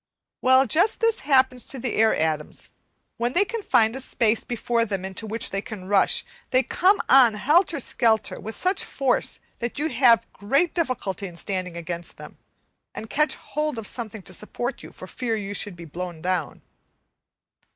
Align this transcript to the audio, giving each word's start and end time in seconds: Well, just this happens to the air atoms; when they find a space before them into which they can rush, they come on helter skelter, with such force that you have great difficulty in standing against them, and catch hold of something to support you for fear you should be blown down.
Well, 0.41 0.65
just 0.65 0.99
this 0.99 1.19
happens 1.19 1.63
to 1.65 1.77
the 1.77 1.93
air 1.93 2.15
atoms; 2.15 2.71
when 3.17 3.33
they 3.33 3.43
find 3.45 3.95
a 3.95 3.99
space 3.99 4.43
before 4.43 4.83
them 4.83 5.05
into 5.05 5.27
which 5.27 5.51
they 5.51 5.61
can 5.61 5.85
rush, 5.87 6.25
they 6.49 6.63
come 6.63 6.99
on 7.07 7.35
helter 7.35 7.79
skelter, 7.79 8.39
with 8.39 8.55
such 8.55 8.83
force 8.83 9.41
that 9.59 9.77
you 9.77 9.89
have 9.89 10.25
great 10.33 10.73
difficulty 10.73 11.27
in 11.27 11.35
standing 11.35 11.77
against 11.77 12.17
them, 12.17 12.39
and 12.95 13.11
catch 13.11 13.35
hold 13.35 13.77
of 13.77 13.85
something 13.85 14.23
to 14.23 14.33
support 14.33 14.81
you 14.81 14.91
for 14.91 15.05
fear 15.05 15.35
you 15.35 15.53
should 15.53 15.75
be 15.75 15.85
blown 15.85 16.19
down. 16.19 16.63